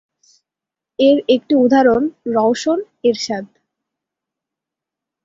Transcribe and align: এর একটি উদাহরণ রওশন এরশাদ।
এর 0.99 1.17
একটি 1.27 1.53
উদাহরণ 1.55 2.03
রওশন 2.27 2.79
এরশাদ। 3.03 3.45